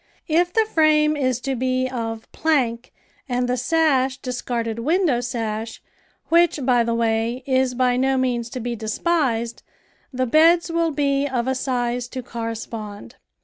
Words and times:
If 0.27 0.51
the 0.51 0.65
frame 0.67 1.15
is 1.15 1.39
to 1.41 1.55
be 1.55 1.87
of 1.87 2.27
plank 2.31 2.91
and 3.29 3.47
the 3.47 3.55
sash 3.55 4.17
discarded 4.17 4.79
window 4.79 5.19
sash, 5.21 5.79
which, 6.29 6.59
by 6.65 6.81
the 6.83 6.95
way, 6.95 7.43
is 7.45 7.75
by 7.75 7.97
no 7.97 8.17
means 8.17 8.49
to 8.57 8.59
be 8.59 8.75
despised, 8.75 9.61
the 10.11 10.25
beds 10.25 10.71
will 10.71 10.89
be 10.89 11.27
of 11.27 11.47
a 11.47 11.53
size 11.53 12.07
to 12.07 12.23
correspond. 12.23 13.17